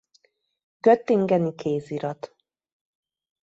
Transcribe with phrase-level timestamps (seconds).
[0.81, 2.35] Göttingeni kézirat